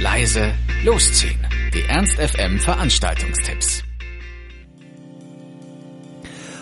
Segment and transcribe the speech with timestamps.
[0.00, 1.46] leise, losziehen.
[1.74, 3.87] Die Ernst FM Veranstaltungstipps.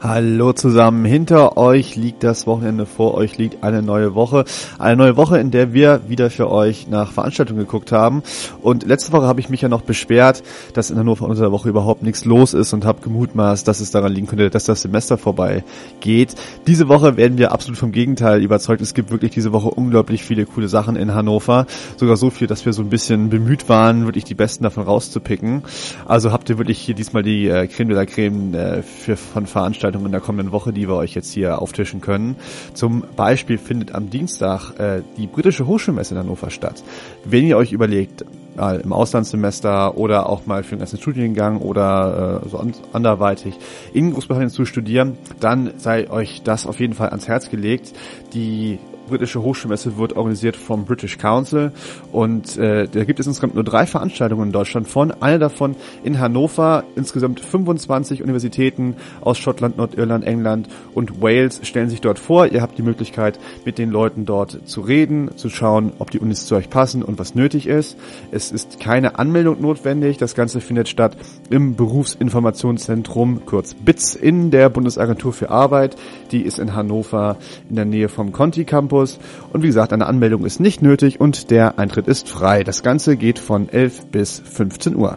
[0.00, 4.44] Hallo zusammen, hinter euch liegt das Wochenende, vor euch liegt eine neue Woche.
[4.78, 8.22] Eine neue Woche, in der wir wieder für euch nach Veranstaltungen geguckt haben.
[8.62, 11.68] Und letzte Woche habe ich mich ja noch beschwert, dass in Hannover unter der Woche
[11.68, 15.18] überhaupt nichts los ist und habe gemutmaßt, dass es daran liegen könnte, dass das Semester
[15.18, 15.64] vorbei
[15.98, 16.36] geht.
[16.68, 18.80] Diese Woche werden wir absolut vom Gegenteil überzeugt.
[18.80, 21.66] Es gibt wirklich diese Woche unglaublich viele coole Sachen in Hannover.
[21.96, 25.64] Sogar so viel, dass wir so ein bisschen bemüht waren, wirklich die besten davon rauszupicken.
[26.06, 29.46] Also habt ihr wirklich hier diesmal die äh, Creme de la Creme äh, für, von
[29.46, 32.36] Veranstaltungen Veranstaltungen in der kommenden Woche, die wir euch jetzt hier auftischen können.
[32.74, 36.82] Zum Beispiel findet am Dienstag äh, die britische Hochschulmesse in Hannover statt.
[37.24, 38.24] Wenn ihr euch überlegt,
[38.56, 42.60] mal im Auslandssemester oder auch mal für einen ganzen Studiengang oder äh, so
[42.92, 43.54] anderweitig
[43.94, 47.92] in Großbritannien zu studieren, dann sei euch das auf jeden Fall ans Herz gelegt.
[48.34, 48.78] Die
[49.08, 51.72] britische Hochschulmesse wird organisiert vom British Council
[52.12, 56.18] und äh, da gibt es insgesamt nur drei Veranstaltungen in Deutschland von, eine davon in
[56.18, 62.46] Hannover, insgesamt 25 Universitäten aus Schottland, Nordirland, England und Wales stellen sich dort vor.
[62.46, 66.46] Ihr habt die Möglichkeit, mit den Leuten dort zu reden, zu schauen, ob die Unis
[66.46, 67.96] zu euch passen und was nötig ist.
[68.30, 70.18] Es ist keine Anmeldung notwendig.
[70.18, 71.16] Das Ganze findet statt
[71.50, 75.96] im Berufsinformationszentrum, kurz BITS, in der Bundesagentur für Arbeit.
[76.30, 77.36] Die ist in Hannover
[77.68, 79.18] in der Nähe vom Conti Campus Campus.
[79.52, 82.64] Und wie gesagt, eine Anmeldung ist nicht nötig und der Eintritt ist frei.
[82.64, 85.16] Das Ganze geht von 11 bis 15 Uhr.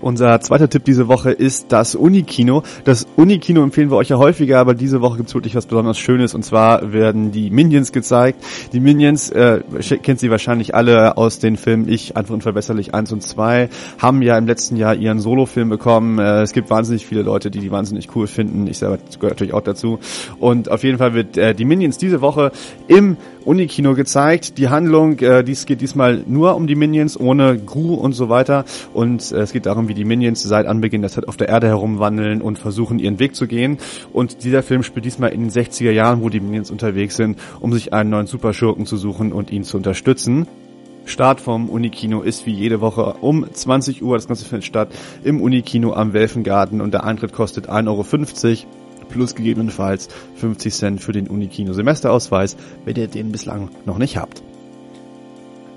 [0.00, 2.62] Unser zweiter Tipp diese Woche ist das Unikino.
[2.84, 6.34] Das Unikino empfehlen wir euch ja häufiger, aber diese Woche gibt's wirklich was besonders Schönes
[6.34, 8.42] und zwar werden die Minions gezeigt.
[8.72, 9.60] Die Minions, äh,
[10.02, 14.38] kennt sie wahrscheinlich alle aus den Filmen Ich, einfach unverbesserlich 1 und 2, haben ja
[14.38, 16.18] im letzten Jahr ihren Solofilm bekommen.
[16.18, 18.66] Äh, es gibt wahnsinnig viele Leute, die die wahnsinnig cool finden.
[18.66, 19.98] Ich selber gehöre natürlich auch dazu.
[20.38, 22.52] Und auf jeden Fall wird äh, die Minions diese Woche
[22.88, 24.58] im Unikino gezeigt.
[24.58, 28.64] Die Handlung, äh, dies geht diesmal nur um die Minions, ohne Gru und so weiter.
[28.92, 31.68] Und äh, es geht darum, wie die Minions seit Anbeginn der Zeit auf der Erde
[31.68, 33.78] herumwandeln und versuchen, ihren Weg zu gehen.
[34.12, 37.72] Und dieser Film spielt diesmal in den 60er Jahren, wo die Minions unterwegs sind, um
[37.72, 40.46] sich einen neuen Superschurken zu suchen und ihn zu unterstützen.
[41.06, 44.16] Start vom Unikino ist wie jede Woche um 20 Uhr.
[44.16, 44.90] Das Ganze findet statt
[45.24, 48.79] im Unikino am Welfengarten und der Eintritt kostet 1,50 Euro
[49.10, 54.42] plus gegebenenfalls 50 Cent für den Unikino Semesterausweis, wenn ihr den bislang noch nicht habt.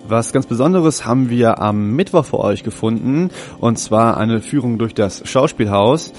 [0.06, 4.94] Was ganz Besonderes haben wir am Mittwoch für euch gefunden, und zwar eine Führung durch
[4.94, 6.12] das Schauspielhaus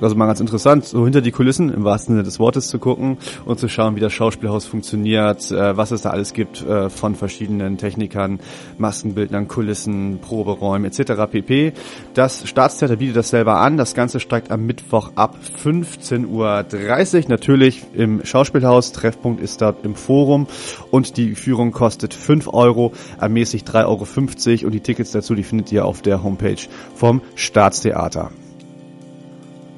[0.00, 3.18] also mal ganz interessant, so hinter die Kulissen im wahrsten Sinne des Wortes zu gucken
[3.44, 7.14] und zu schauen, wie das Schauspielhaus funktioniert, äh, was es da alles gibt äh, von
[7.14, 8.40] verschiedenen Technikern,
[8.78, 11.30] Maskenbildnern, Kulissen, Proberäumen etc.
[11.30, 11.72] pp.
[12.14, 13.76] Das Staatstheater bietet das selber an.
[13.76, 17.28] Das Ganze steigt am Mittwoch ab 15.30 Uhr.
[17.28, 18.92] Natürlich im Schauspielhaus.
[18.92, 20.46] Treffpunkt ist dort im Forum
[20.90, 25.72] und die Führung kostet 5 Euro, ermäßigt 3,50 Euro und die Tickets dazu, die findet
[25.72, 26.60] ihr auf der Homepage
[26.94, 28.30] vom Staatstheater.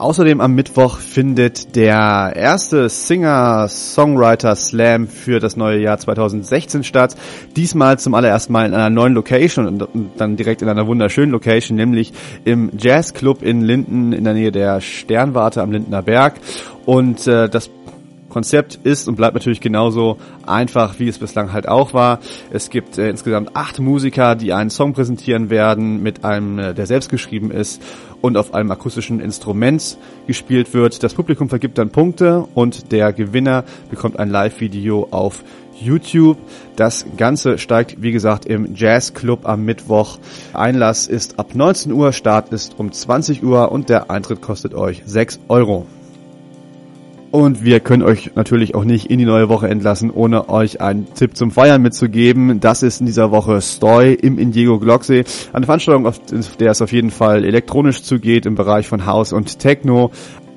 [0.03, 7.15] Außerdem am Mittwoch findet der erste Singer-Songwriter-Slam für das neue Jahr 2016 statt.
[7.55, 9.87] Diesmal zum allerersten Mal in einer neuen Location und
[10.17, 12.13] dann direkt in einer wunderschönen Location, nämlich
[12.45, 16.41] im Jazzclub in Linden in der Nähe der Sternwarte am Lindener Berg.
[16.85, 17.71] Und äh, das
[18.33, 20.17] Konzept ist und bleibt natürlich genauso
[20.47, 22.19] einfach, wie es bislang halt auch war.
[22.51, 26.87] Es gibt äh, insgesamt acht Musiker, die einen Song präsentieren werden mit einem, äh, der
[26.87, 27.83] selbst geschrieben ist
[28.23, 31.03] und auf einem akustischen Instrument gespielt wird.
[31.03, 35.45] Das Publikum vergibt dann Punkte und der Gewinner bekommt ein Live-Video auf
[35.79, 36.39] YouTube.
[36.75, 40.19] Das Ganze steigt, wie gesagt, im Jazzclub am Mittwoch.
[40.55, 45.03] Einlass ist ab 19 Uhr, Start ist um 20 Uhr und der Eintritt kostet euch
[45.05, 45.87] 6 Euro.
[47.33, 51.15] Und wir können euch natürlich auch nicht in die neue Woche entlassen, ohne euch einen
[51.15, 52.61] Tipp zum Feiern mitzugeben.
[52.61, 55.25] Das ist in dieser Woche Stoy im Indigo Glocksee.
[55.55, 56.21] Eine Veranstaltung, auf
[56.59, 60.11] der es auf jeden Fall elektronisch zugeht im Bereich von House und Techno.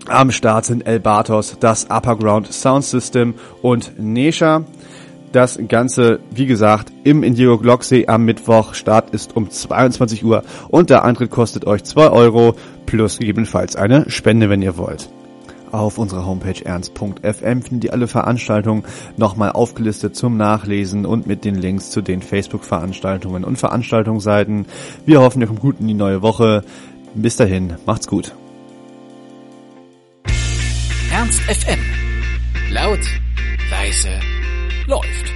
[0.10, 4.66] Am Start sind El Bartos, das Upperground Sound System und Nesha.
[5.32, 8.74] Das Ganze, wie gesagt, im Indigo Glocksee am Mittwoch.
[8.74, 12.56] Start ist um 22 Uhr und der Eintritt kostet euch 2 Euro
[12.86, 15.10] plus gegebenenfalls eine Spende, wenn ihr wollt.
[15.76, 18.84] Auf unserer Homepage ernst.fm findet ihr alle Veranstaltungen
[19.18, 24.68] nochmal aufgelistet zum Nachlesen und mit den Links zu den Facebook-Veranstaltungen und Veranstaltungsseiten.
[25.06, 26.64] Wir hoffen, ihr kommt gut in die neue Woche.
[27.14, 28.34] Bis dahin, macht's gut.
[31.12, 31.80] Ernst FM.
[32.72, 33.00] Laut,
[33.70, 34.12] leise,
[34.88, 35.35] läuft.